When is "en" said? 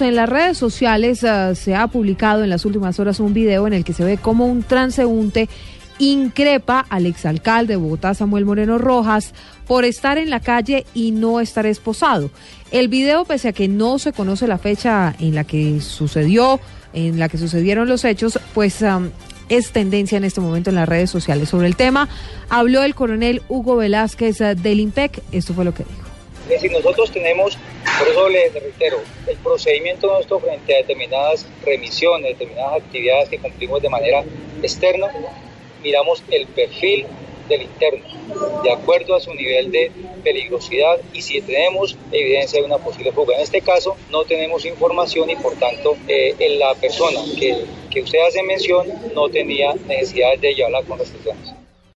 0.00-0.16, 2.42-2.50, 3.66-3.74, 10.18-10.30, 15.20-15.34, 16.92-17.20, 20.18-20.24, 20.70-20.76, 43.36-43.42